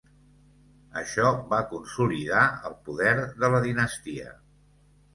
[1.01, 2.41] Això va consolidar
[2.73, 3.15] el poder
[3.45, 4.39] de la dinastia.